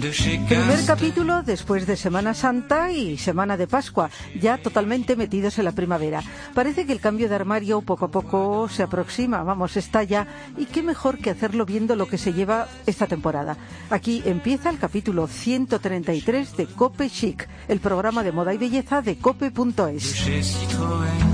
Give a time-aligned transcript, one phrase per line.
[0.00, 4.10] Primer capítulo después de Semana Santa y Semana de Pascua,
[4.40, 6.22] ya totalmente metidos en la primavera.
[6.54, 10.28] Parece que el cambio de armario poco a poco se aproxima, vamos, está ya.
[10.56, 13.56] Y qué mejor que hacerlo viendo lo que se lleva esta temporada.
[13.90, 19.18] Aquí empieza el capítulo 133 de Cope Chic, el programa de moda y belleza de
[19.18, 21.27] cope.es.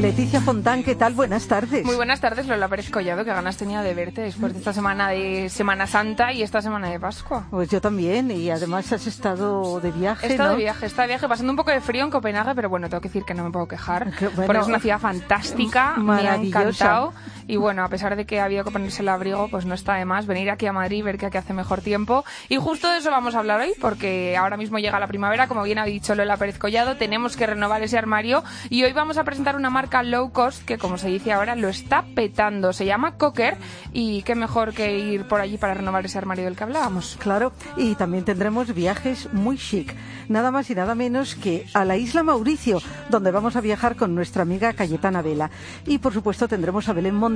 [0.00, 1.14] Leticia Fontán, ¿qué tal?
[1.14, 1.84] Buenas tardes.
[1.84, 3.24] Muy buenas tardes, Lola Pérez Collado.
[3.24, 6.90] Qué ganas tenía de verte después de esta semana de Semana Santa y esta semana
[6.90, 7.46] de Pascua.
[7.50, 10.56] Pues yo también, y además has estado de viaje, He estado ¿no?
[10.56, 13.00] de viaje, estado de viaje, pasando un poco de frío en Copenhague, pero bueno, tengo
[13.00, 14.10] que decir que no me puedo quejar.
[14.34, 14.46] Bueno.
[14.46, 17.12] porque es una ciudad fantástica, me ha encantado.
[17.46, 19.94] Y bueno, a pesar de que ha habido que ponerse el abrigo, pues no está
[19.94, 22.24] de más venir aquí a Madrid, ver que aquí hace mejor tiempo.
[22.48, 25.62] Y justo de eso vamos a hablar hoy, porque ahora mismo llega la primavera, como
[25.62, 28.42] bien ha dicho Lola Pérez Collado, tenemos que renovar ese armario.
[28.70, 31.68] Y hoy vamos a presentar una marca low cost que, como se dice ahora, lo
[31.68, 32.72] está petando.
[32.72, 33.56] Se llama Cocker
[33.92, 37.16] y qué mejor que ir por allí para renovar ese armario del que hablábamos.
[37.20, 39.94] Claro, y también tendremos viajes muy chic,
[40.28, 44.14] nada más y nada menos que a la isla Mauricio, donde vamos a viajar con
[44.14, 45.50] nuestra amiga Cayetana Vela.
[45.86, 47.33] Y por supuesto tendremos a Belén Montes,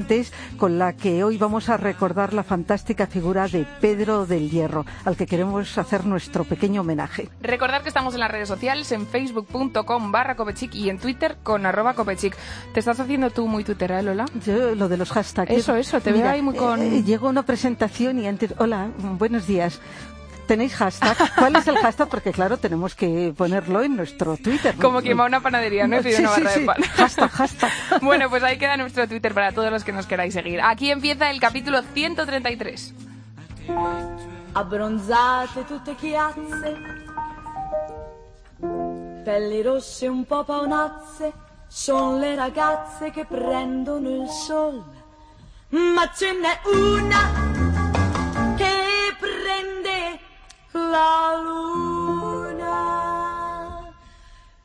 [0.58, 5.16] con la que hoy vamos a recordar la fantástica figura de Pedro del Hierro, al
[5.16, 7.28] que queremos hacer nuestro pequeño homenaje.
[7.40, 11.66] Recordad que estamos en las redes sociales, en facebook.com barra copechic y en twitter con
[11.66, 12.36] arroba copechic.
[12.74, 14.26] ¿Te estás haciendo tú muy tuitera, Lola?
[14.44, 15.50] Yo, lo de los hashtags.
[15.50, 18.88] Eso, eso, te veo ahí muy con- eh, llegó una presentación y antes, hola,
[19.18, 19.80] buenos días.
[20.48, 21.16] ¿Tenéis hashtag?
[21.36, 22.08] ¿Cuál es el hashtag?
[22.08, 24.74] Porque claro, tenemos que ponerlo en nuestro Twitter.
[24.76, 25.98] Como quien va a una panadería, ¿no?
[25.98, 26.60] Pide Sí, una sí, barra sí.
[26.60, 26.82] de pan.
[26.96, 27.70] Hashtag, hashtag.
[28.02, 30.60] bueno, pues ahí queda nuestro Twitter para todos los que nos queráis seguir.
[30.62, 32.94] Aquí empieza el capítulo 133.
[34.54, 36.74] abbronzate tutte chiazze,
[39.24, 41.32] pelli rosse un po' paonazze,
[41.68, 44.82] son le ragazze che prendono il sol.
[45.70, 47.47] Ma ce n'è una
[50.98, 52.76] la luna.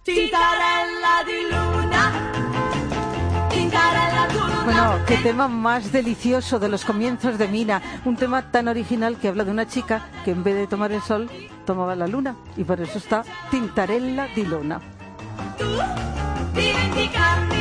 [0.04, 2.04] Tintarella di luna,
[3.50, 4.64] tintarella di luna.
[4.66, 7.82] Bueno, qué tema más delicioso de los comienzos de Mina.
[8.06, 11.02] Un tema tan original que habla de una chica que en vez de tomar el
[11.02, 11.30] sol,
[11.66, 12.36] tomaba la luna.
[12.58, 14.82] Y por eso está Tintarella di Luna.
[15.58, 17.53] tu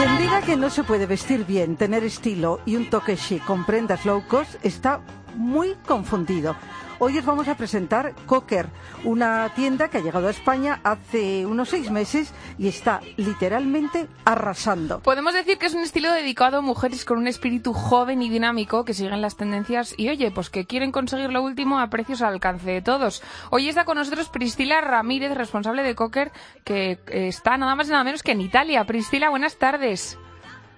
[0.00, 3.66] Quien diga que no se puede vestir bien, tener estilo y un toque chic con
[3.66, 5.02] prendas low cost está
[5.36, 6.56] muy confundido.
[7.02, 8.68] Hoy os vamos a presentar Cocker,
[9.04, 15.00] una tienda que ha llegado a España hace unos seis meses y está literalmente arrasando.
[15.00, 18.84] Podemos decir que es un estilo dedicado a mujeres con un espíritu joven y dinámico
[18.84, 22.34] que siguen las tendencias y oye, pues que quieren conseguir lo último a precios al
[22.34, 23.22] alcance de todos.
[23.48, 26.32] Hoy está con nosotros Priscila Ramírez, responsable de Cocker,
[26.64, 28.84] que está nada más y nada menos que en Italia.
[28.84, 30.18] Priscila, buenas tardes.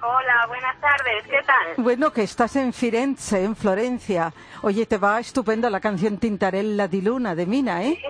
[0.05, 1.75] Hola, buenas tardes, ¿qué tal?
[1.77, 4.33] Bueno, que estás en Firenze, en Florencia.
[4.63, 8.03] Oye, te va estupenda la canción Tintarella di Luna de Mina, ¿eh?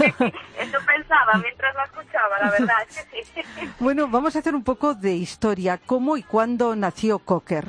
[0.00, 3.42] Eso pensaba mientras la escuchaba, la verdad sí.
[3.78, 5.78] Bueno, vamos a hacer un poco de historia.
[5.84, 7.66] ¿Cómo y cuándo nació Cocker?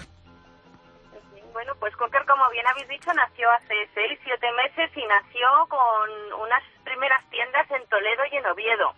[1.51, 6.41] Bueno, pues Cocker, como bien habéis dicho, nació hace seis, siete meses y nació con
[6.41, 8.93] unas primeras tiendas en Toledo y en Oviedo,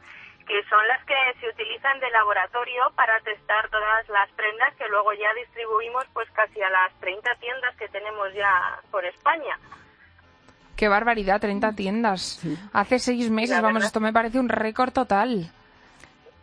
[0.48, 5.12] que son las que se utilizan de laboratorio para testar todas las prendas que luego
[5.14, 9.60] ya distribuimos pues casi a las 30 tiendas que tenemos ya por España.
[10.78, 12.40] Qué barbaridad, 30 tiendas.
[12.72, 13.88] Hace seis meses, La vamos, verdad.
[13.88, 15.52] esto me parece un récord total.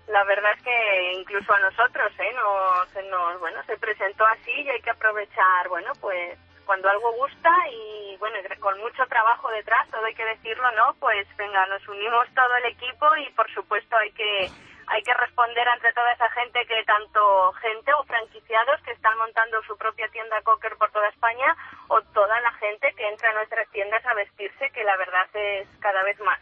[0.08, 2.32] La verdad es que incluso a nosotros, ¿eh?
[2.34, 7.12] Nos, se nos, bueno, se presentó así y hay que aprovechar, bueno, pues cuando algo
[7.12, 10.94] gusta y, bueno, con mucho trabajo detrás, todo hay que decirlo, ¿no?
[11.00, 14.50] Pues venga, nos unimos todo el equipo y, por supuesto, hay que
[14.86, 19.62] hay que responder ante toda esa gente que tanto gente o franquiciados que están montando
[19.62, 21.56] su propia tienda Cocker por toda España
[21.88, 25.68] o toda la gente que entra a nuestras tiendas a vestirse, que la verdad es
[25.80, 26.38] cada vez más.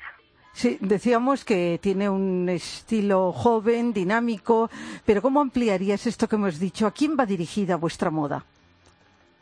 [0.53, 4.69] Sí, decíamos que tiene un estilo joven, dinámico,
[5.07, 6.87] pero ¿cómo ampliarías esto que hemos dicho?
[6.87, 8.45] ¿A quién va dirigida vuestra moda?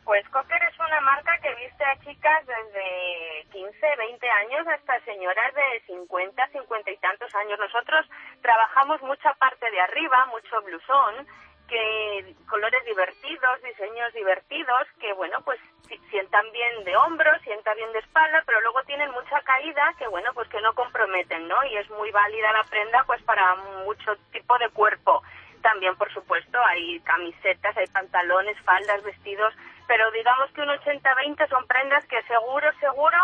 [0.05, 0.60] Pues Cocker
[0.91, 6.91] una marca que viste a chicas desde 15, 20 años hasta señoras de 50, 50
[6.91, 7.57] y tantos años.
[7.59, 8.05] Nosotros
[8.41, 11.25] trabajamos mucha parte de arriba, mucho blusón,
[11.69, 17.93] que colores divertidos, diseños divertidos, que bueno, pues si- sientan bien de hombros, sientan bien
[17.93, 21.63] de espalda, pero luego tienen mucha caída que bueno, pues que no comprometen, ¿no?
[21.67, 23.55] Y es muy válida la prenda pues para
[23.85, 25.23] mucho tipo de cuerpo.
[25.61, 29.53] También, por supuesto, hay camisetas, hay pantalones, faldas, vestidos,
[29.91, 33.17] pero digamos que un 80-20 son prendas que seguro, seguro,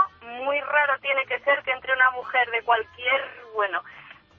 [0.44, 3.24] muy raro tiene que ser que entre una mujer de cualquier,
[3.56, 3.82] bueno,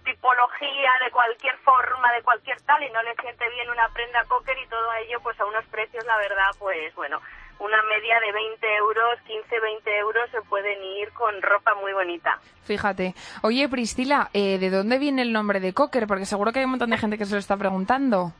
[0.05, 4.59] tipología, de cualquier forma, de cualquier tal, y no le siente bien una prenda cocker
[4.59, 7.19] y todo ello, pues a unos precios, la verdad, pues bueno,
[7.61, 12.39] una media de 20 euros, 15, 20 euros se pueden ir con ropa muy bonita.
[12.65, 13.15] Fíjate.
[13.41, 16.07] Oye, Priscila, eh, ¿de dónde viene el nombre de cocker?
[16.07, 18.35] Porque seguro que hay un montón de gente que se lo está preguntando.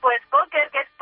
[0.00, 0.95] Pues cocker, que es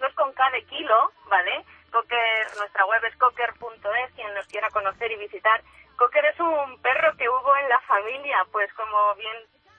[0.00, 1.64] dos con de kilo, ¿vale?
[1.92, 5.60] Cocker, nuestra web es cocker.es, quien nos quiera conocer y visitar.
[5.96, 9.36] Cocker es un perro que hubo en la familia, pues como bien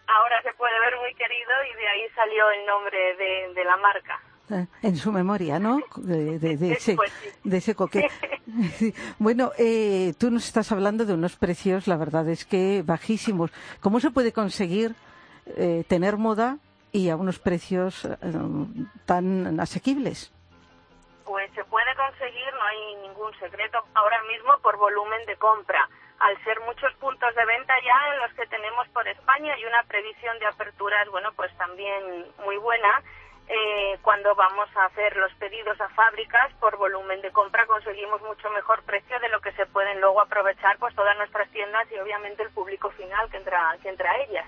[0.07, 3.77] ahora se puede ver muy querido y de ahí salió el nombre de, de la
[3.77, 4.19] marca.
[4.51, 5.79] Eh, En su memoria, ¿no?
[5.95, 7.11] De, de- de ese, Pues
[7.43, 8.09] de ese coque.
[8.77, 8.93] Sí.
[9.17, 13.49] Bueno, eh, tú nos estás hablando de unos precios, la verdad es que bajísimos.
[13.79, 14.93] ¿Cómo se puede conseguir
[15.55, 16.57] eh, tener moda
[16.91, 18.17] y a unos precios eh,
[19.05, 20.31] tan asequibles?
[21.25, 25.87] Pues se puede conseguir, no hay ningún secreto ahora mismo por volumen de compra.
[26.19, 29.83] Al ser muchos puntos de venta ya en los que tenemos por España y una
[29.83, 33.01] previsión de aperturas, bueno, pues también muy buena.
[33.51, 38.49] eh, cuando vamos a hacer los pedidos a fábricas por volumen de compra conseguimos mucho
[38.51, 42.43] mejor precio de lo que se pueden luego aprovechar pues todas nuestras tiendas y obviamente
[42.43, 44.45] el público final que entra que entra a ellas.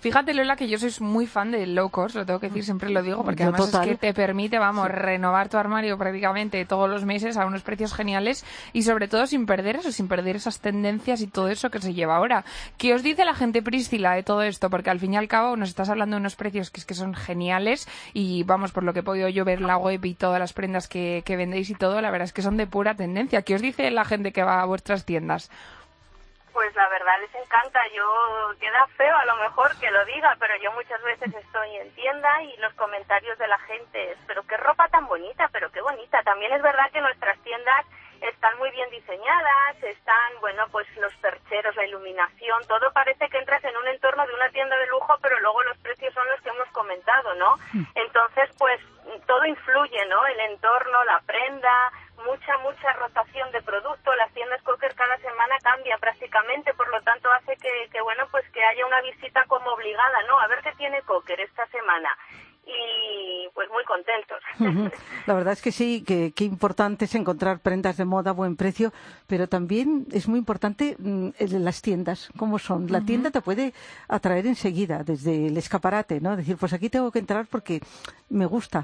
[0.00, 2.90] Fíjate, Lola, que yo soy muy fan del low cost, lo tengo que decir, siempre
[2.90, 3.82] lo digo, porque Yo además total.
[3.82, 7.92] es que te permite, vamos, renovar tu armario prácticamente todos los meses a unos precios
[7.92, 11.80] geniales y sobre todo sin perder eso, sin perder esas tendencias y todo eso que
[11.80, 12.44] se lleva ahora.
[12.78, 14.70] ¿Qué os dice la gente Priscila de todo esto?
[14.70, 16.94] Porque al fin y al cabo nos estás hablando de unos precios que es que
[16.94, 20.38] son geniales y vamos, por lo que he podido yo ver la web y todas
[20.38, 23.42] las prendas que, que vendéis y todo, la verdad es que son de pura tendencia.
[23.42, 25.50] ¿Qué os dice la gente que va a vuestras tiendas?
[26.56, 27.86] Pues la verdad les encanta.
[27.94, 28.02] Yo
[28.58, 32.42] queda feo a lo mejor que lo diga, pero yo muchas veces estoy en tienda
[32.44, 36.22] y los comentarios de la gente es, pero qué ropa tan bonita, pero qué bonita.
[36.22, 37.84] También es verdad que nuestras tiendas
[38.20, 43.62] están muy bien diseñadas, están, bueno, pues los percheros, la iluminación, todo parece que entras
[43.64, 46.50] en un entorno de una tienda de lujo, pero luego los precios son los que
[46.50, 47.56] hemos comentado, ¿no?
[47.94, 48.80] Entonces, pues
[49.26, 50.26] todo influye, ¿no?
[50.26, 51.92] El entorno, la prenda,
[52.24, 54.14] mucha, mucha rotación de producto.
[54.14, 58.48] Las tiendas Cocker cada semana cambia prácticamente, por lo tanto hace que, que, bueno, pues
[58.50, 60.38] que haya una visita como obligada, ¿no?
[60.40, 62.16] A ver qué tiene Cocker esta semana.
[62.68, 64.38] Y pues muy contentos.
[65.26, 68.56] La verdad es que sí, que, que importante es encontrar prendas de moda a buen
[68.56, 68.92] precio,
[69.28, 72.90] pero también es muy importante mm, el- las tiendas, cómo son.
[72.90, 73.72] La tienda te puede
[74.08, 76.36] atraer enseguida, desde el escaparate, ¿no?
[76.36, 77.80] Decir, pues aquí tengo que entrar porque
[78.30, 78.80] me gusta.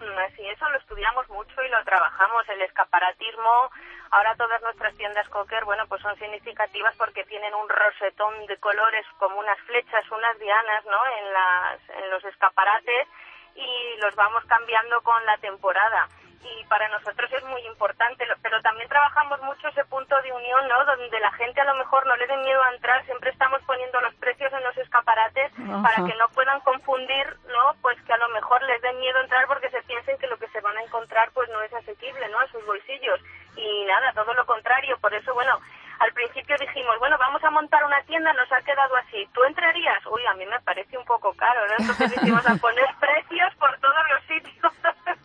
[0.00, 2.42] Mm, Así, eso lo estudiamos mucho y lo trabajamos.
[2.48, 3.70] El escaparatismo,
[4.12, 9.04] ahora todas nuestras tiendas Cocker, bueno, pues son significativas porque tienen un rosetón de colores
[9.18, 10.98] como unas flechas, unas dianas, ¿no?
[11.18, 13.08] En, las, en los escaparates
[13.54, 16.08] y los vamos cambiando con la temporada.
[16.42, 20.84] Y para nosotros es muy importante, pero también trabajamos mucho ese punto de unión, ¿no?
[20.84, 24.00] Donde la gente a lo mejor no le dé miedo a entrar, siempre estamos poniendo
[24.00, 25.82] los precios en los escaparates Ajá.
[25.82, 27.76] para que no puedan confundir, ¿no?
[27.80, 30.48] Pues que a lo mejor les dé miedo entrar porque se piensen que lo que
[30.48, 32.40] se van a encontrar pues no es asequible, ¿no?
[32.40, 33.20] A sus bolsillos.
[33.56, 34.96] Y nada, todo lo contrario.
[35.00, 35.52] Por eso, bueno,
[36.00, 39.28] al principio dijimos, bueno, vamos a montar una tienda, nos ha quedado así.
[39.32, 40.04] ¿Tú entrarías?
[40.10, 41.74] Uy, a mí me parece un poco caro, ¿no?
[41.78, 44.72] Entonces dijimos a poner precios por todos los sitios.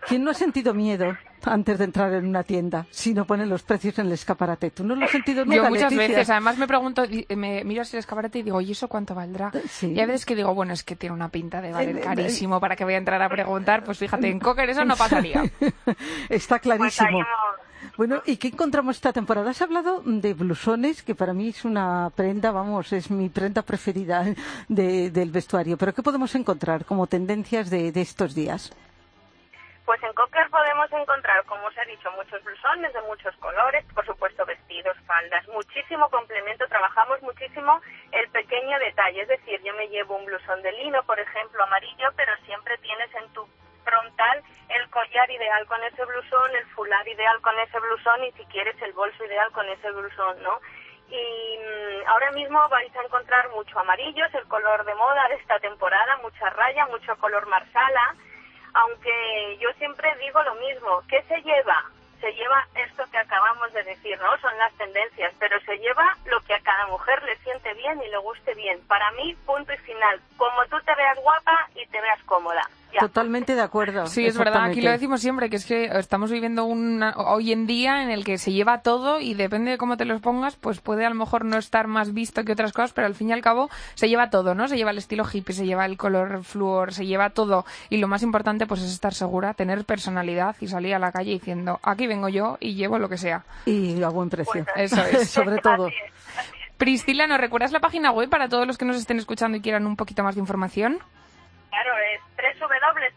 [0.08, 3.64] ¿Quién no ha sentido miedo antes de entrar en una tienda si no ponen los
[3.64, 4.72] precios en el escaparate?
[4.72, 6.08] ¿Tú no lo has sentido nunca, Yo muchas Leticia?
[6.16, 7.04] veces, además me pregunto,
[7.36, 9.52] me miro así el escaparate y digo, ¿y eso cuánto valdrá?
[9.68, 9.92] Sí.
[9.92, 12.02] Y a veces que digo, bueno, es que tiene una pinta de Eh, valer eh,
[12.02, 13.84] carísimo para que voy a entrar a preguntar.
[13.84, 15.44] Pues fíjate, en Cocker eso no pasaría.
[16.30, 17.10] Está Pues clarísimo.
[17.10, 17.28] hemos-
[17.98, 19.50] Bueno, ¿y qué encontramos esta temporada?
[19.50, 24.24] Has hablado de blusones, que para mí es una prenda, vamos, es mi prenda preferida
[24.68, 25.78] de- del vestuario.
[25.78, 28.72] Pero ¿qué podemos encontrar como tendencias de, de estos días?
[29.86, 34.06] Pues en Cocker podemos encontrar, como os he dicho, muchos blusones de muchos colores, por
[34.06, 37.80] supuesto vestidos, faldas, muchísimo complemento, trabajamos muchísimo
[38.12, 42.10] el pequeño detalle, es decir, yo me llevo un blusón de lino, por ejemplo, amarillo,
[42.18, 43.48] pero siempre tienes en tu
[43.88, 48.44] frontal el collar ideal con ese blusón, el fular ideal con ese blusón y si
[48.46, 50.60] quieres el bolso ideal con ese blusón, ¿no?
[51.10, 55.36] Y mm, ahora mismo vais a encontrar mucho amarillo, es el color de moda de
[55.36, 58.16] esta temporada, mucha raya, mucho color marsala,
[58.74, 61.86] aunque yo siempre digo lo mismo, ¿qué se lleva?
[62.20, 64.38] Se lleva esto que acabamos de decir, ¿no?
[64.40, 68.10] Son las tendencias, pero se lleva lo que a cada mujer le siente bien y
[68.10, 68.86] le guste bien.
[68.88, 72.68] Para mí, punto y final, como tú te veas guapa y te veas cómoda.
[73.00, 74.08] Totalmente de acuerdo.
[74.08, 77.68] Sí, es verdad, aquí lo decimos siempre, que es que estamos viviendo una, hoy en
[77.68, 80.80] día en el que se lleva todo y depende de cómo te los pongas, pues
[80.80, 83.34] puede a lo mejor no estar más visto que otras cosas, pero al fin y
[83.34, 84.68] al cabo se lleva todo, ¿no?
[84.68, 88.08] Se lleva el estilo hippie, se lleva el color flúor, se lleva todo y lo
[88.08, 92.08] más importante pues es estar segura, tener personalidad y salir a la calle diciendo, aquí
[92.08, 93.44] vengo yo y llevo lo que sea.
[93.66, 94.66] Y a buen precio.
[94.76, 95.30] Eso es.
[95.38, 95.90] Sobre todo.
[96.78, 99.86] Priscila, ¿nos recuerdas la página web para todos los que nos estén escuchando y quieran
[99.88, 101.00] un poquito más de información?
[101.70, 102.22] Claro, es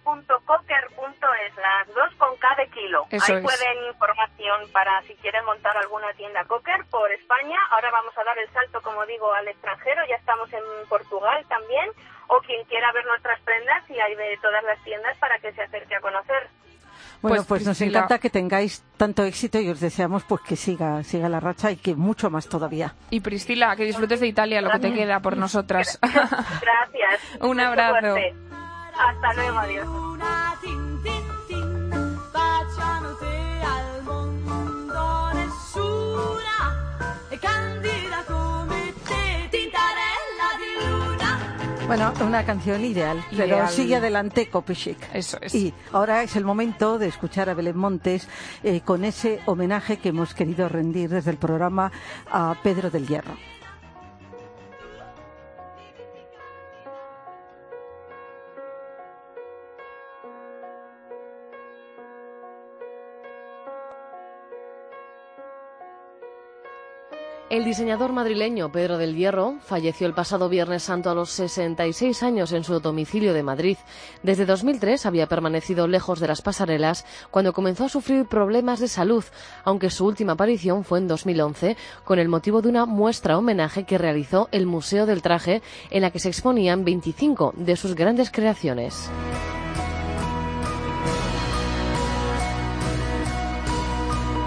[0.04, 3.06] www.cocker.es, las dos con K de kilo.
[3.10, 3.44] Eso Ahí es.
[3.44, 7.58] pueden información para si quieren montar alguna tienda Cocker por España.
[7.70, 10.04] Ahora vamos a dar el salto, como digo, al extranjero.
[10.08, 11.90] Ya estamos en Portugal también.
[12.32, 15.62] O quien quiera ver nuestras prendas y hay de todas las tiendas para que se
[15.62, 16.48] acerque a conocer.
[17.22, 20.56] Bueno, Pues, pues, nos Priscila- encanta que tengáis tanto éxito y os deseamos pues que
[20.56, 22.94] siga, siga la racha y que mucho más todavía.
[23.10, 25.98] Y Priscila, que disfrutes de Italia, lo que te queda por nosotras.
[26.02, 27.20] Gracias.
[27.40, 28.16] Un abrazo.
[28.98, 30.09] Hasta luego, adiós.
[41.90, 44.96] Bueno, una canción ideal, pero sigue adelante Copy Chic.
[45.12, 45.52] Eso es.
[45.52, 48.28] Y ahora es el momento de escuchar a Belén Montes
[48.62, 51.90] eh, con ese homenaje que hemos querido rendir desde el programa
[52.30, 53.34] a Pedro del Hierro.
[67.50, 72.52] El diseñador madrileño Pedro del Hierro falleció el pasado Viernes Santo a los 66 años
[72.52, 73.76] en su domicilio de Madrid.
[74.22, 79.24] Desde 2003 había permanecido lejos de las pasarelas cuando comenzó a sufrir problemas de salud,
[79.64, 83.98] aunque su última aparición fue en 2011 con el motivo de una muestra homenaje que
[83.98, 89.10] realizó el Museo del Traje en la que se exponían 25 de sus grandes creaciones.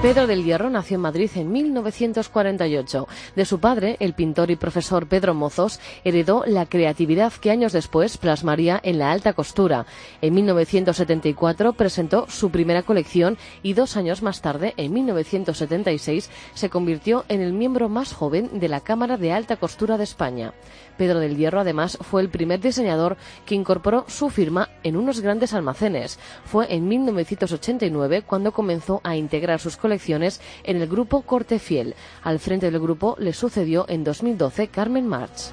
[0.03, 3.07] Pedro del Hierro nació en Madrid en 1948.
[3.37, 8.17] De su padre, el pintor y profesor Pedro Mozos, heredó la creatividad que años después
[8.17, 9.85] plasmaría en la alta costura.
[10.21, 17.23] En 1974 presentó su primera colección y dos años más tarde, en 1976, se convirtió
[17.29, 20.53] en el miembro más joven de la Cámara de Alta Costura de España.
[20.97, 25.53] Pedro del Hierro, además, fue el primer diseñador que incorporó su firma en unos grandes
[25.53, 26.19] almacenes.
[26.45, 31.95] Fue en 1989 cuando comenzó a integrar sus colecciones en el grupo Corte Fiel.
[32.23, 35.51] Al frente del grupo le sucedió en 2012 Carmen March.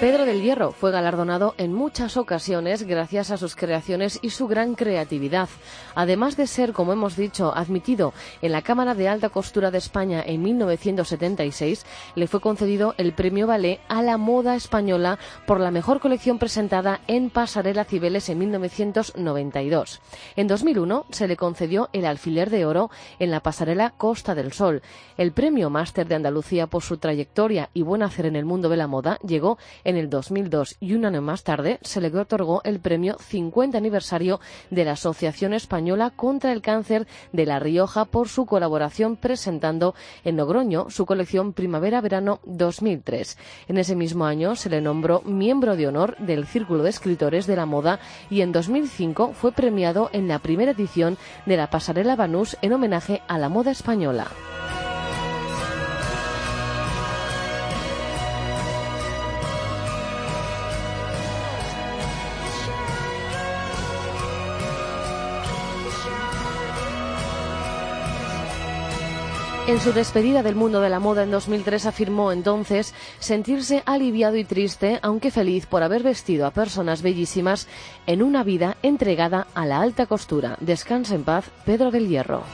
[0.00, 4.74] Pedro del Hierro fue galardonado en muchas ocasiones gracias a sus creaciones y su gran
[4.74, 5.48] creatividad.
[5.94, 8.12] Además de ser, como hemos dicho, admitido
[8.42, 13.46] en la Cámara de Alta Costura de España en 1976, le fue concedido el Premio
[13.46, 20.02] Ballet a la moda española por la mejor colección presentada en Pasarela Cibeles en 1992.
[20.36, 24.82] En 2001 se le concedió el Alfiler de Oro en la Pasarela Costa del Sol.
[25.16, 28.76] El Premio Máster de Andalucía por su trayectoria y buen hacer en el mundo de
[28.76, 32.80] la moda llegó en el 2002 y un año más tarde se le otorgó el
[32.80, 38.46] premio 50 aniversario de la Asociación Española contra el Cáncer de La Rioja por su
[38.46, 43.38] colaboración presentando en Logroño su colección Primavera-Verano 2003.
[43.68, 47.56] En ese mismo año se le nombró miembro de honor del Círculo de Escritores de
[47.56, 48.00] la Moda
[48.30, 53.22] y en 2005 fue premiado en la primera edición de la Pasarela Banús en homenaje
[53.28, 54.26] a la moda española.
[69.68, 74.44] En su despedida del mundo de la moda en 2003 afirmó entonces sentirse aliviado y
[74.44, 77.66] triste, aunque feliz por haber vestido a personas bellísimas
[78.06, 80.56] en una vida entregada a la alta costura.
[80.60, 82.44] Descansa en paz, Pedro del Hierro.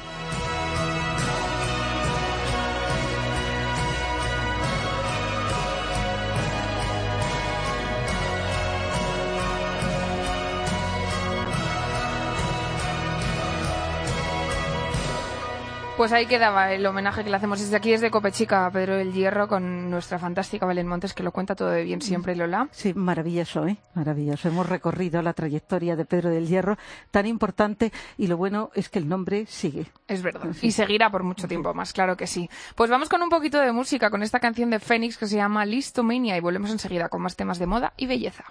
[16.02, 19.12] Pues ahí quedaba el homenaje que le hacemos desde aquí, desde Copechica, a Pedro del
[19.12, 22.66] Hierro, con nuestra fantástica Belén Montes, que lo cuenta todo de bien siempre, Lola.
[22.72, 23.76] Sí, maravilloso, ¿eh?
[23.94, 24.48] Maravilloso.
[24.48, 26.76] Hemos recorrido la trayectoria de Pedro del Hierro,
[27.12, 29.86] tan importante, y lo bueno es que el nombre sigue.
[30.08, 30.50] Es verdad.
[30.60, 32.50] Y seguirá por mucho tiempo más, claro que sí.
[32.74, 35.64] Pues vamos con un poquito de música, con esta canción de Fénix que se llama
[35.64, 38.42] Listomania, y volvemos enseguida con más temas de moda y belleza.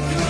[0.00, 0.29] Hallelujah.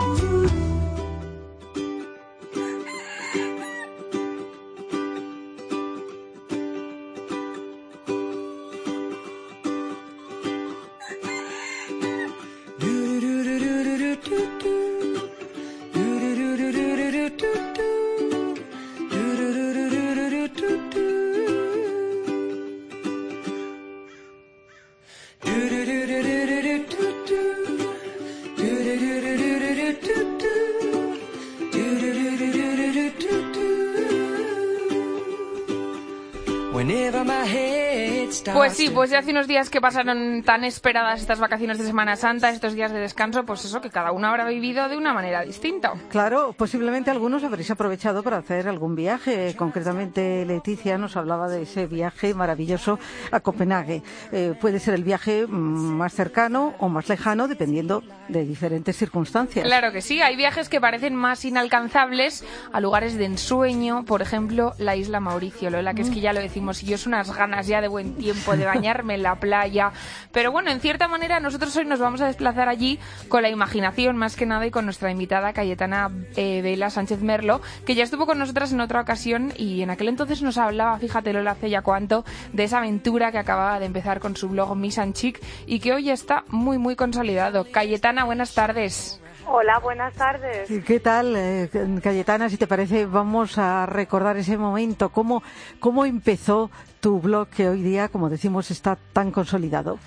[38.71, 42.15] Pues sí, pues ya hace unos días que pasaron tan esperadas estas vacaciones de Semana
[42.15, 45.43] Santa, estos días de descanso, pues eso, que cada uno habrá vivido de una manera
[45.43, 45.91] distinta.
[46.07, 49.53] Claro, posiblemente algunos habréis aprovechado para hacer algún viaje.
[49.57, 52.97] Concretamente, Leticia nos hablaba de ese viaje maravilloso
[53.33, 54.03] a Copenhague.
[54.31, 59.65] Eh, puede ser el viaje mm, más cercano o más lejano, dependiendo de diferentes circunstancias.
[59.65, 64.71] Claro que sí, hay viajes que parecen más inalcanzables a lugares de ensueño, por ejemplo,
[64.77, 67.67] la isla Mauricio, Lola, que es que ya lo decimos, y yo es unas ganas
[67.67, 69.91] ya de buen tiempo de bañarme en la playa.
[70.31, 74.17] Pero bueno, en cierta manera nosotros hoy nos vamos a desplazar allí con la imaginación
[74.17, 78.25] más que nada y con nuestra invitada Cayetana eh, Vela Sánchez Merlo, que ya estuvo
[78.25, 81.81] con nosotras en otra ocasión y en aquel entonces nos hablaba, fíjate Lola, hace ya
[81.81, 85.79] cuánto, de esa aventura que acababa de empezar con su blog Miss and Chic y
[85.79, 87.65] que hoy está muy, muy consolidado.
[87.71, 89.20] Cayetana, buenas tardes.
[89.53, 90.71] Hola, buenas tardes.
[90.71, 91.69] ¿Y ¿Qué tal, eh,
[92.01, 92.47] Cayetana?
[92.47, 95.09] Si te parece, vamos a recordar ese momento.
[95.09, 95.43] ¿Cómo,
[95.81, 99.99] ¿Cómo empezó tu blog que hoy día, como decimos, está tan consolidado?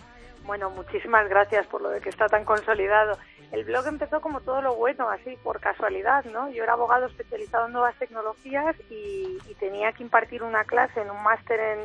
[0.46, 3.18] Bueno, muchísimas gracias por lo de que está tan consolidado.
[3.52, 6.48] El blog empezó como todo lo bueno, así por casualidad, ¿no?
[6.48, 11.10] Yo era abogado especializado en nuevas tecnologías y, y tenía que impartir una clase en
[11.10, 11.80] un máster en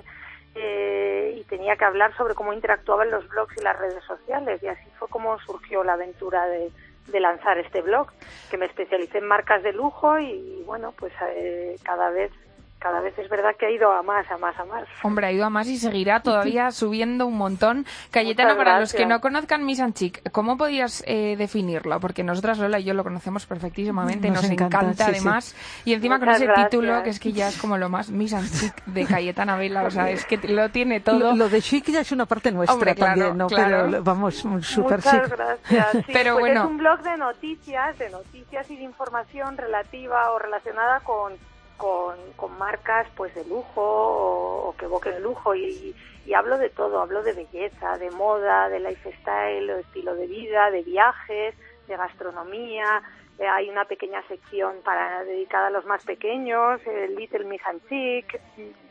[0.55, 4.67] eh, y tenía que hablar sobre cómo interactuaban los blogs y las redes sociales y
[4.67, 6.71] así fue como surgió la aventura de,
[7.11, 8.07] de lanzar este blog,
[8.49, 12.31] que me especialicé en marcas de lujo y bueno, pues eh, cada vez
[12.79, 14.87] cada vez es verdad que ha ido a más, a más, a más.
[15.03, 17.85] Hombre, ha ido a más y seguirá todavía subiendo un montón.
[18.11, 21.99] Cayetano, para los que no conozcan Miss and Chic, ¿cómo podías eh, definirlo?
[21.99, 25.55] Porque nosotras, Lola y yo lo conocemos perfectísimamente, nos, Nos encanta, sí, además.
[25.85, 26.69] Y encima con ese gracias.
[26.69, 30.09] título, que es que ya es como lo más Chic de Cayetana Vela, o sea,
[30.09, 31.19] es que lo tiene todo.
[31.19, 33.47] Lo, lo de chic ya es una parte nuestra Hombre, claro, también, ¿no?
[33.47, 33.87] claro.
[33.89, 35.29] Pero vamos, súper Muchas chic.
[35.29, 35.91] gracias.
[35.91, 36.63] Sí, Pero pues bueno.
[36.63, 41.33] es un blog de noticias, de noticias y de información relativa o relacionada con,
[41.79, 46.69] con, con marcas pues de lujo o, o que evoquen lujo y, y hablo de
[46.69, 51.55] todo, hablo de belleza, de moda, de lifestyle, de estilo de vida, de viajes,
[51.87, 53.01] de gastronomía.
[53.39, 57.81] Eh, hay una pequeña sección para dedicada a los más pequeños, el Little Miss and
[57.87, 58.39] Chic,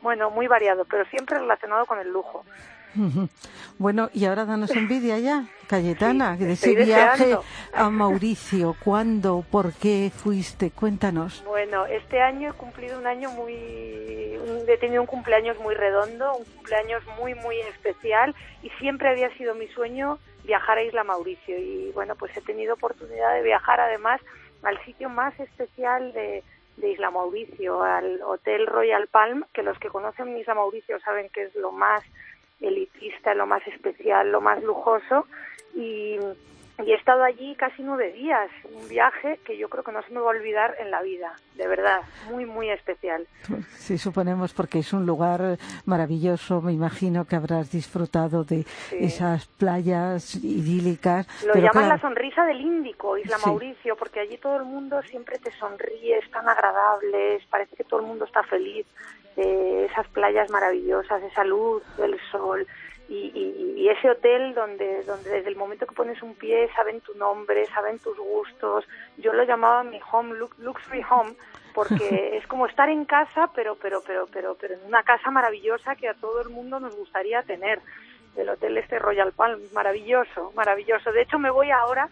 [0.01, 2.45] bueno, muy variado, pero siempre relacionado con el lujo.
[3.79, 7.45] Bueno, y ahora danos envidia ya, Cayetana, de ese viaje deseando.
[7.73, 8.75] a Mauricio.
[8.83, 9.45] ¿Cuándo?
[9.51, 10.71] ¿Por qué fuiste?
[10.71, 11.45] Cuéntanos.
[11.45, 13.55] Bueno, este año he cumplido un año muy...
[13.55, 19.55] He tenido un cumpleaños muy redondo, un cumpleaños muy, muy especial y siempre había sido
[19.55, 24.21] mi sueño viajar a Isla Mauricio y bueno, pues he tenido oportunidad de viajar además
[24.63, 26.43] al sitio más especial de,
[26.79, 31.45] de Isla Mauricio, al Hotel Royal Palm, que los que conocen Isla Mauricio saben que
[31.45, 32.03] es lo más
[32.61, 35.27] elitista, lo más especial, lo más lujoso
[35.75, 36.17] y,
[36.85, 40.11] y he estado allí casi nueve días, un viaje que yo creo que no se
[40.13, 43.27] me va a olvidar en la vida, de verdad, muy, muy especial.
[43.77, 46.61] Sí, suponemos, porque es un lugar maravilloso.
[46.63, 51.27] Me imagino que habrás disfrutado de esas playas idílicas.
[51.45, 53.47] Lo pero llaman claro, la sonrisa del Índico, Isla Sí.
[53.47, 58.01] Mauricio, porque allí todo el mundo siempre te sonríe, es tan agradables, parece que todo
[58.01, 58.87] el mundo está feliz.
[59.39, 62.67] Eh, esas playas maravillosas, esa luz del sol
[63.09, 67.01] y, y- y ese hotel donde, donde desde el momento que pones un pie saben
[67.01, 68.85] tu nombre, saben tus gustos.
[69.17, 71.35] Yo lo llamaba mi home, lu- luxury home,
[71.75, 75.97] porque es como estar en casa, pero, pero, pero, pero, pero en una casa maravillosa
[75.97, 77.81] que a todo el mundo nos gustaría tener.
[78.37, 81.11] El hotel este Royal Palm, maravilloso, maravilloso.
[81.13, 82.09] De hecho, me voy ahora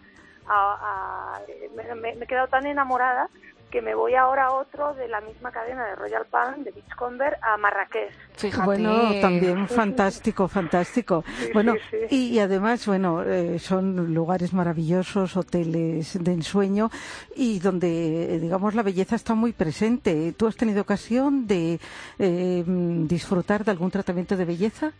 [0.49, 1.39] a,
[1.75, 3.29] me- me he quedado tan enamorada
[3.69, 7.37] que me voy ahora a otro de la misma cadena de Royal Palm, de Beachcomber,
[7.41, 8.11] a Marrakech.
[8.33, 8.65] Fíjate.
[8.65, 11.23] Bueno, también fantástico, fantástico.
[11.39, 12.15] Sí, bueno, sí, sí.
[12.15, 16.89] Y, y además, bueno, eh, son lugares maravillosos, hoteles de ensueño
[17.35, 20.33] y donde, eh, digamos, la belleza está muy presente.
[20.33, 21.79] ¿Tú has tenido ocasión de
[22.19, 24.93] eh, disfrutar de algún tratamiento de belleza?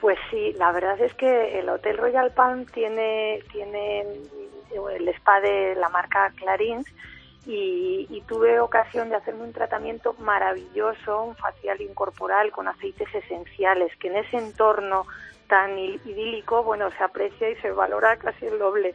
[0.00, 5.74] Pues sí, la verdad es que el Hotel Royal Palm tiene, tiene el spa de
[5.74, 6.86] la marca Clarins
[7.48, 13.90] y, y tuve ocasión de hacerme un tratamiento maravilloso, un facial incorporal con aceites esenciales,
[13.96, 15.06] que en ese entorno
[15.48, 18.94] tan idílico, bueno, se aprecia y se valora casi el doble.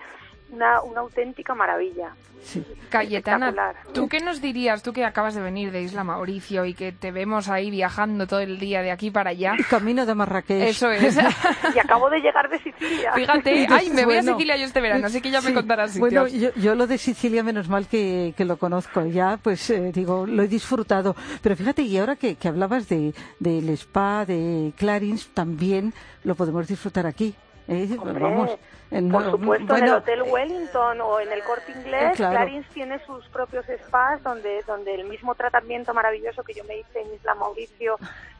[0.54, 2.14] Una, una auténtica maravilla.
[2.44, 2.64] Sí.
[2.90, 3.74] Cayetana.
[3.94, 7.12] ¿tú qué nos dirías, tú que acabas de venir de Isla Mauricio y que te
[7.12, 9.54] vemos ahí viajando todo el día de aquí para allá?
[9.70, 10.70] Camino de Marrakech.
[10.70, 11.18] Eso es.
[11.76, 13.14] Y acabo de llegar de Sicilia.
[13.14, 16.12] Fíjate, ay, me voy a Sicilia yo este verano, así que ya me contarás sitios.
[16.12, 19.04] Bueno, yo, yo lo de Sicilia, menos mal que, que lo conozco.
[19.06, 21.16] Ya, pues, eh, digo, lo he disfrutado.
[21.42, 26.68] Pero fíjate, y ahora que, que hablabas de, del spa, de Clarins, también lo podemos
[26.68, 27.34] disfrutar aquí.
[27.68, 27.98] ¿Eh?
[28.00, 28.58] Hombre, Vamos.
[28.92, 32.36] en- Por supuesto, en el Hotel Wellington o en el Corte Inglés, Eh, claro.
[32.38, 37.02] Clarins tiene sus propios spas donde, donde el mismo tratamiento maravilloso que yo me hice
[37.02, 37.98] en Isla Mauricio,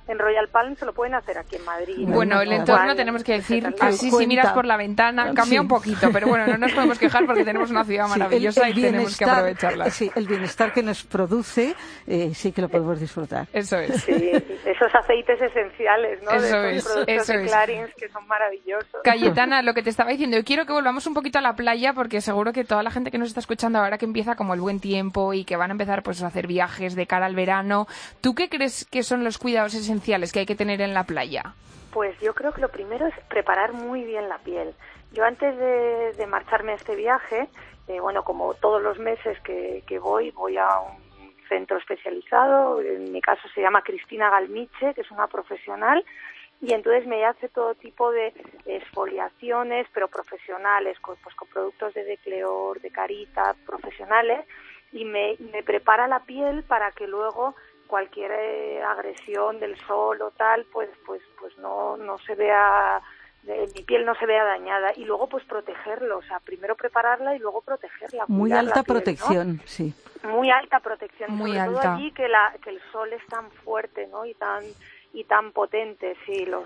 [0.08, 2.06] en Royal Palm, se lo pueden hacer aquí en Madrid.
[2.08, 3.88] Bueno, el entorno tenemos que decir, etcétera.
[3.88, 5.60] así si miras por la ventana, cambia Sí.
[5.60, 8.68] un poquito, pero bueno, no nos podemos quejar porque tenemos una ciudad sí, el- maravillosa
[8.68, 9.90] el y tenemos que aprovecharla.
[9.90, 11.76] Sí, el bienestar que nos produce,
[12.08, 13.48] eh, sí que lo podemos disfrutar.
[13.54, 14.04] Eso es.
[14.04, 14.32] Sí,
[14.66, 16.32] esos aceites esenciales, ¿no?
[16.32, 17.52] Eso de es, productos eso de es.
[17.52, 19.02] Clarins que son maravillosos.
[19.04, 21.94] Cayetana, lo que te estaba diciendo, yo quiero que volvamos un poquito a la playa
[21.94, 24.60] porque seguro que toda la gente que nos está escuchando ahora que empieza como el
[24.60, 27.88] buen tiempo y que van a empezar pues a hacer viajes de cara al verano,
[28.22, 31.54] ¿tú qué crees que son los cuidados esenciales que hay que tener en la playa?
[31.92, 34.74] Pues yo creo que lo primero es preparar muy bien la piel.
[35.12, 37.48] Yo antes de, marcharme a este viaje,
[37.88, 43.22] eh, bueno, como todos los meses que, voy, voy a un centro especializado, en mi
[43.22, 46.04] caso se llama Cristina Galmiche, que es una profesional,
[46.62, 48.34] y entonces me hace todo tipo de
[48.66, 54.48] exfoliaciones, pero profesionales, con, pues con productos de decleor, de carita, profesionales,
[54.92, 57.56] y me prepara la piel para que luego
[57.94, 63.00] cualquier eh, agresión del sol o tal, pues, pues, pues no, no se vea
[63.46, 67.40] mi piel no se vea dañada y luego pues protegerlo, o sea, primero prepararla y
[67.40, 68.24] luego protegerla.
[68.28, 68.94] Muy alta piel, ¿no?
[68.94, 69.94] protección, sí.
[70.24, 71.96] muy alta protección Muy sobre todo alta.
[71.96, 74.64] allí que la que el sol es tan fuerte no y tan
[75.14, 76.66] y tan potente sí los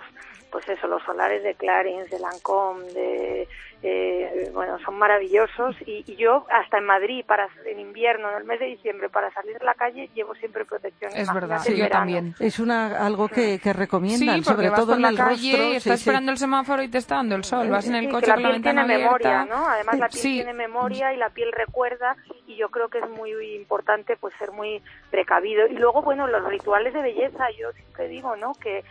[0.52, 3.48] pues eso los solares de Clarins de Lancôme de
[3.84, 8.44] eh, bueno son maravillosos y, y yo hasta en Madrid para en invierno en el
[8.46, 11.84] mes de diciembre para salir a la calle llevo siempre protección Es verdad, en yo
[11.84, 12.00] verano.
[12.00, 12.36] también.
[12.40, 15.52] Es una algo que, que Sí, recomiendan, sobre vas todo por en la el calle
[15.52, 15.68] rostro.
[15.68, 16.10] y sí, estás sí.
[16.10, 17.70] esperando el semáforo y te está dando el sol.
[17.70, 19.56] Vas en el Sí, coche la con la piel tiene memoria, abierta.
[19.56, 19.68] ¿no?
[19.68, 20.34] Además la piel Sí.
[20.36, 22.16] tiene memoria y la piel recuerda
[22.48, 24.82] y yo creo que es muy importante pues ser muy
[25.12, 25.68] precavido.
[25.68, 28.58] Y luego, bueno, los rituales de belleza, yo siempre digo, ¿no?
[28.60, 28.84] Que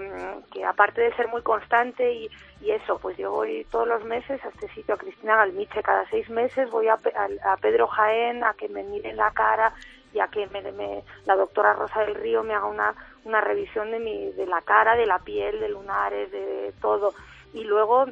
[0.00, 4.04] mm, que aparte de ser muy constante y, y eso, pues yo voy todos los
[4.04, 7.86] meses a este sitio, a Cristina Galmiche, cada seis meses voy a, a- a Pedro
[7.86, 9.72] Jaén a que me miren la cara
[10.12, 13.98] y a que me- la doctora Rosa del Río me haga una, una revisión de,
[13.98, 17.14] mi, de la cara, de la piel, de lunares, de todo.
[17.54, 18.04] Y luego,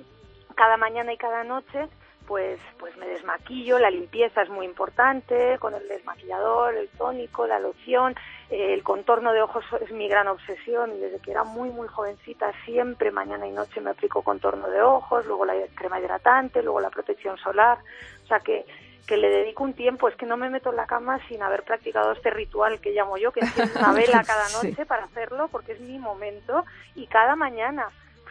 [0.57, 1.89] cada mañana y cada noche,
[2.31, 7.59] pues, pues me desmaquillo, la limpieza es muy importante, con el desmaquillador, el tónico, la
[7.59, 8.15] loción,
[8.51, 11.89] eh, el contorno de ojos es mi gran obsesión y desde que era muy muy
[11.89, 16.79] jovencita siempre mañana y noche me aplico contorno de ojos, luego la crema hidratante, luego
[16.79, 17.79] la protección solar,
[18.23, 18.65] o sea que
[19.09, 21.65] que le dedico un tiempo, es que no me meto en la cama sin haber
[21.65, 24.69] practicado este ritual que llamo yo, que enciendo una vela cada Sí.
[24.69, 26.65] noche para hacerlo porque es mi momento
[26.95, 27.89] y cada mañana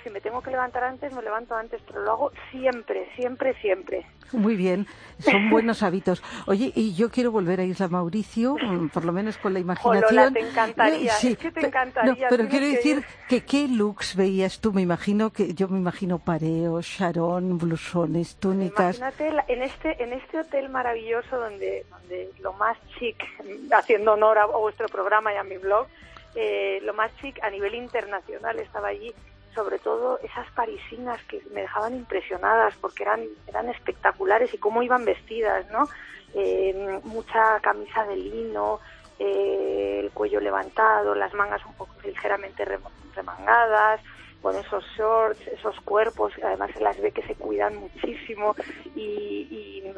[0.10, 4.06] si me tengo que levantar antes, me levanto antes, pero lo hago siempre, siempre, siempre.
[4.32, 4.88] Muy bien,
[5.20, 6.24] son buenos hábitos.
[6.48, 10.16] Oye, y yo quiero volver a Isla Mauricio, mm, por lo menos con la imaginación.
[10.16, 13.06] Lola, te encantaría, Eh, es que te encantaría, no, pero quiero decir ir.
[13.28, 14.74] que qué looks veías tú.
[14.74, 18.98] Me imagino que yo me imagino pareos, charón, blusones, túnicas.
[18.98, 23.16] Imagínate en este en este hotel maravilloso donde donde lo más chic,
[23.72, 25.88] haciendo honor a, a vuestro programa y a mi blog,
[26.36, 29.14] eh, lo más chic a nivel internacional estaba allí.
[29.60, 35.04] Sobre todo esas parisinas que me dejaban impresionadas porque eran eran espectaculares y cómo iban
[35.04, 35.90] vestidas, ¿no?
[36.34, 38.80] Eh, mucha camisa de lino,
[39.20, 42.80] eh, el cuello levantado, las mangas un poco ligeramente rem-
[43.14, 44.00] remangadas,
[44.42, 48.56] con esos shorts, esos cuerpos, además se las ve que se cuidan muchísimo
[48.96, 49.94] y, y,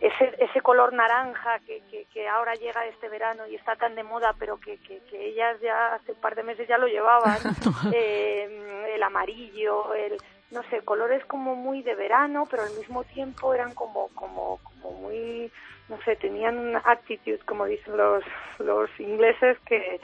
[0.00, 4.02] ese, ese color naranja que, que, que ahora llega este verano y está tan de
[4.02, 7.38] moda, pero que, que, que ellas ya hace un par de meses ya lo llevaban,
[7.92, 10.16] eh, el amarillo, el
[10.50, 14.90] no sé, colores como muy de verano, pero al mismo tiempo eran como, como, como
[15.00, 15.50] muy,
[15.88, 18.24] no sé, tenían una actitud, como dicen los,
[18.58, 20.00] los ingleses, que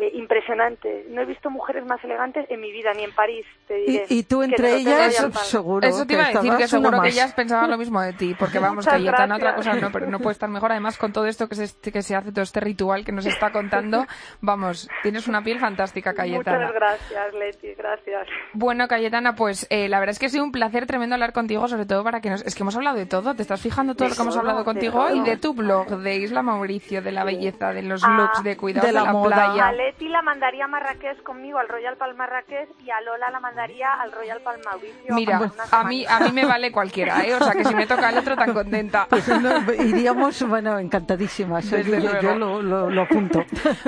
[0.00, 1.06] eh, impresionante.
[1.10, 4.06] No he visto mujeres más elegantes en mi vida, ni en París, te Y, diré.
[4.08, 5.86] y tú entre ellas, seguro.
[5.86, 8.58] Eso te iba a decir, que seguro que ellas pensaban lo mismo de ti, porque
[8.58, 10.70] vamos, Muchas Cayetana, otra cosa no, pero no puede estar mejor.
[10.72, 13.50] Además, con todo esto que se, que se hace, todo este ritual que nos está
[13.50, 14.06] contando,
[14.40, 16.58] vamos, tienes una piel fantástica, Cayetana.
[16.58, 18.28] Muchas gracias, Leti, gracias.
[18.52, 21.66] Bueno, Cayetana, pues eh, la verdad es que ha sido un placer tremendo hablar contigo,
[21.68, 22.42] sobre todo para que nos...
[22.46, 24.64] Es que hemos hablado de todo, ¿te estás fijando todo De lo que hemos hablado
[24.64, 28.42] contigo y de tu blog, de Isla Mauricio, de la belleza, de los Ah, looks,
[28.42, 29.34] de cuidado de de la moda.
[29.54, 29.72] playa?
[29.88, 33.90] Leti la mandaría a Marrakech conmigo, al Royal Palm Marrakech, y a Lola la mandaría
[33.94, 35.14] al Royal Palm Mauricio.
[35.14, 37.34] Mira, a mí, a mí me vale cualquiera, ¿eh?
[37.34, 39.06] O sea, que si me toca el otro, tan contenta.
[39.08, 41.70] Pues no, iríamos, bueno, encantadísimas.
[41.70, 42.20] Desde yo, luego.
[42.20, 43.44] yo lo, lo- lo apunto.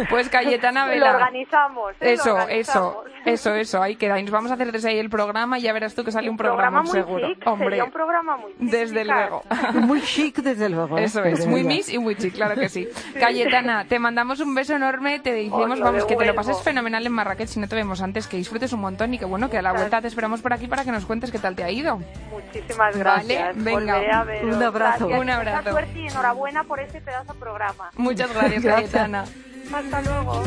[0.08, 1.16] Pues Cayetana Lo Vela.
[1.16, 1.92] organizamos.
[2.00, 2.06] ¿eh?
[2.06, 3.04] Lo Eso, eso, organizamos.
[3.26, 4.18] eso, eso, ahí queda.
[4.18, 6.30] Y nos vamos a hacer desde ahí el programa y ya verás tú que sale
[6.30, 7.28] un programa, muy seguro.
[7.28, 9.16] chic, Hombre, sería un programa muy chic, desde chicas.
[9.18, 9.42] luego.
[9.90, 10.96] Muy chic, desde luego.
[10.98, 11.04] ¿eh?
[11.04, 12.88] Eso es, muy miss y muy chic, claro que sí.
[13.18, 16.60] Cayetana, te mandamos un beso enorme, te decimos, Os lo vamos, que te lo pases
[16.62, 19.50] fenomenal en Marrakech si no te vemos antes, que disfrutes un montón y que bueno,
[19.50, 21.64] que a la vuelta te esperamos por aquí para que nos cuentes qué tal te
[21.64, 22.00] ha ido.
[22.30, 23.56] Muchísimas Vale, gracias.
[23.64, 23.94] venga.
[23.94, 24.56] Volveré a veros.
[24.56, 25.06] Un abrazo.
[25.06, 25.20] Gracias.
[25.20, 25.58] Un abrazo.
[25.58, 27.90] Mucha suerte y enhorabuena por ese pedazo de programa.
[27.96, 28.90] Muchas gracias, Gracias.
[28.90, 29.24] Cayetana.
[29.72, 30.42] Hasta luego.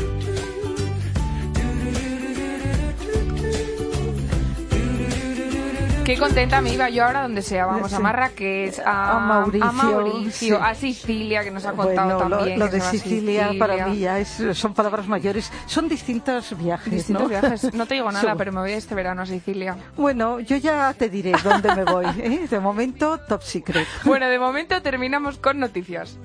[6.05, 7.65] Qué contenta me iba yo ahora donde sea.
[7.65, 8.03] Vamos a Sí.
[8.03, 10.61] Marrakech, a, A Mauricio, a, Mauricio, sí.
[10.61, 12.59] a Sicilia, que nos ha contado Bueno, lo, también.
[12.59, 13.59] lo que de a Sicilia, Sicilia.
[13.67, 15.49] para mí ya es, son palabras mayores.
[15.65, 17.29] Son distintos viajes, Distintos ¿no?
[17.29, 17.73] viajes.
[17.73, 19.77] No te digo nada, Son- pero me voy este verano a Sicilia.
[19.95, 22.05] Bueno, yo ya te diré dónde me voy.
[22.19, 22.47] ¿eh?
[22.49, 23.87] De momento, top secret.
[24.03, 26.17] Bueno, de momento terminamos con noticias.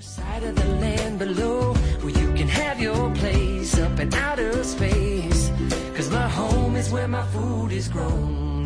[5.97, 8.58] Cause my home is where my food is grown.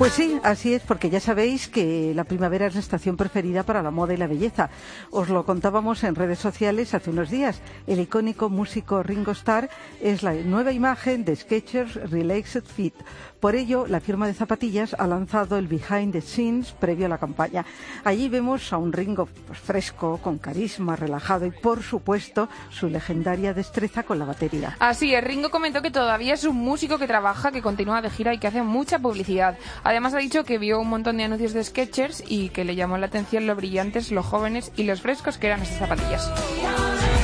[0.00, 3.82] Pues sí, así es, porque ya sabéis que la primavera es la estación preferida para
[3.82, 4.70] la moda y la belleza.
[5.10, 7.60] Os lo contábamos en redes sociales hace unos días.
[7.86, 9.68] El icónico músico Ringo Starr
[10.00, 12.94] es la nueva imagen de Skechers Relaxed Fit.
[13.40, 17.16] Por ello, la firma de zapatillas ha lanzado el behind the scenes previo a la
[17.16, 17.64] campaña.
[18.04, 23.54] Allí vemos a un Ringo pues, fresco, con carisma, relajado y, por supuesto, su legendaria
[23.54, 24.76] destreza con la batería.
[24.78, 28.34] Así es, Ringo comentó que todavía es un músico que trabaja, que continúa de gira
[28.34, 29.56] y que hace mucha publicidad.
[29.84, 32.98] Además ha dicho que vio un montón de anuncios de Skechers y que le llamó
[32.98, 37.19] la atención lo brillantes, lo jóvenes y los frescos que eran estas zapatillas.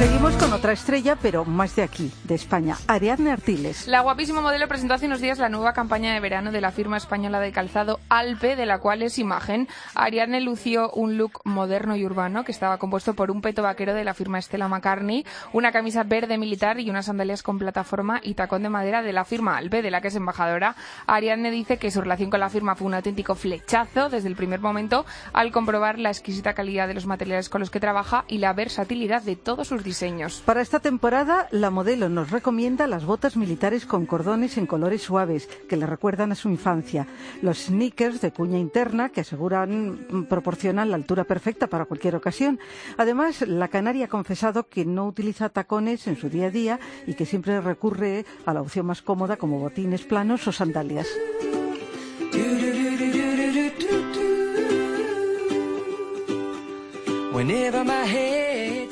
[0.00, 3.86] Seguimos con otra estrella, pero más de aquí, de España, Ariadne Artiles.
[3.86, 6.96] La guapísima modelo presentó hace unos días la nueva campaña de verano de la firma
[6.96, 9.68] española de calzado Alpe, de la cual es imagen.
[9.94, 14.04] Ariadne lució un look moderno y urbano que estaba compuesto por un peto vaquero de
[14.04, 18.62] la firma Stella McCartney, una camisa verde militar y unas sandalias con plataforma y tacón
[18.62, 20.76] de madera de la firma Alpe, de la que es embajadora.
[21.06, 24.60] Ariadne dice que su relación con la firma fue un auténtico flechazo desde el primer
[24.60, 28.54] momento al comprobar la exquisita calidad de los materiales con los que trabaja y la
[28.54, 29.89] versatilidad de todos sus.
[30.44, 35.48] Para esta temporada, la modelo nos recomienda las botas militares con cordones en colores suaves
[35.68, 37.06] que le recuerdan a su infancia,
[37.42, 42.60] los sneakers de cuña interna que aseguran mm, proporcionan la altura perfecta para cualquier ocasión.
[42.98, 47.14] Además, la canaria ha confesado que no utiliza tacones en su día a día y
[47.14, 51.08] que siempre recurre a la opción más cómoda como botines planos o sandalias.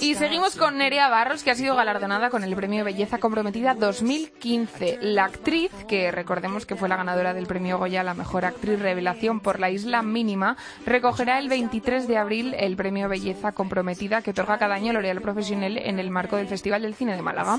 [0.00, 4.98] Y seguimos con Nerea Barros, que ha sido galardonada con el Premio Belleza Comprometida 2015.
[5.02, 8.78] La actriz, que recordemos que fue la ganadora del Premio Goya a la Mejor Actriz
[8.78, 10.56] Revelación por La Isla Mínima,
[10.86, 15.76] recogerá el 23 de abril el Premio Belleza Comprometida que otorga cada año L'Oréal Profesional
[15.76, 17.58] en el marco del Festival del Cine de Málaga.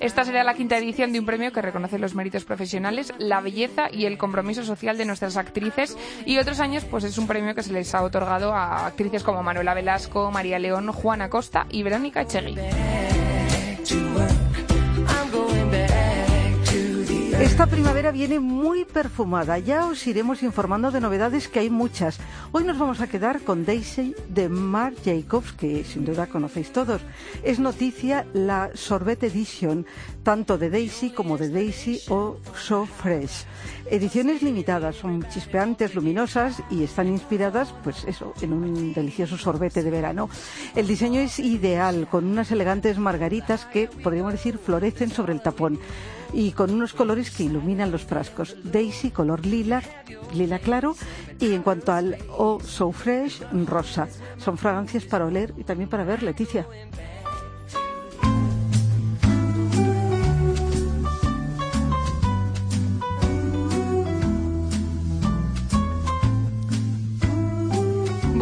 [0.00, 3.86] Esta será la quinta edición de un premio que reconoce los méritos profesionales, la belleza
[3.92, 7.62] y el compromiso social de nuestras actrices y otros años pues es un premio que
[7.62, 12.22] se les ha otorgado a actrices como Manuela Velasco, María León, Juana Costa y Verónica
[12.22, 12.56] Echegui.
[17.40, 19.60] Esta primavera viene muy perfumada.
[19.60, 22.18] Ya os iremos informando de novedades que hay muchas.
[22.50, 27.00] Hoy nos vamos a quedar con Daisy de Marc Jacobs, que sin duda conocéis todos.
[27.44, 29.86] Es noticia la Sorbet Edition,
[30.24, 33.44] tanto de Daisy como de Daisy o So Fresh.
[33.88, 39.90] Ediciones limitadas, son chispeantes, luminosas y están inspiradas, pues eso, en un delicioso sorbete de
[39.92, 40.28] verano.
[40.74, 45.78] El diseño es ideal, con unas elegantes margaritas que, podríamos decir, florecen sobre el tapón
[46.32, 48.56] y con unos colores que iluminan los frascos.
[48.64, 49.82] Daisy, color lila,
[50.34, 50.94] lila claro,
[51.40, 54.08] y en cuanto al Oh So Fresh, rosa.
[54.38, 56.66] Son fragancias para oler y también para ver, Leticia.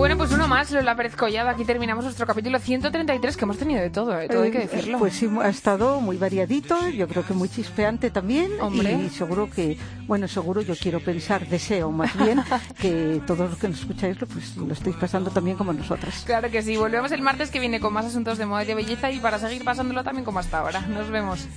[0.07, 1.49] Bueno, pues uno más, Lola Pérez Collado.
[1.49, 4.29] Aquí terminamos nuestro capítulo 133, que hemos tenido de todo, ¿eh?
[4.29, 5.01] todo hay que decirlo.
[5.01, 8.53] Pues sí, ha estado muy variadito, yo creo que muy chispeante también.
[8.61, 8.93] Hombre.
[8.93, 12.41] Y seguro que, bueno, seguro yo quiero pensar, deseo más bien,
[12.81, 16.23] que todos los que nos escucháis lo, pues, lo estáis pasando también como nosotras.
[16.25, 16.77] Claro que sí.
[16.77, 19.41] Volvemos el martes que viene con más asuntos de moda y de belleza y para
[19.41, 20.83] seguir pasándolo también como hasta ahora.
[20.83, 21.49] Nos vemos.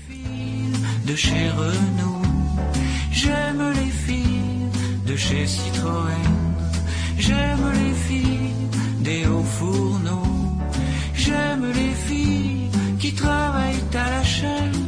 [1.06, 2.26] de chez Renault.
[3.12, 6.40] J'aime les filles de chez Citroën.
[7.20, 8.39] J'aime les filles
[9.10, 10.38] des hauts fourneaux.
[11.24, 12.70] J'aime les filles
[13.02, 14.86] qui travaillent à la chaîne.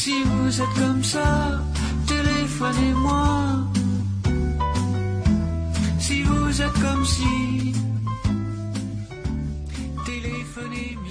[0.00, 1.30] Si vous êtes comme ça,
[2.12, 3.28] téléphonez-moi.
[6.04, 7.74] Si vous êtes comme si,
[10.10, 11.09] téléphonez-moi.